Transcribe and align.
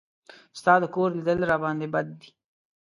ستا 0.59 0.73
د 0.81 0.85
کور 0.95 1.09
لیدل 1.17 1.39
راباندې 1.51 1.87
بد 1.93 2.07
دي. 2.19 2.29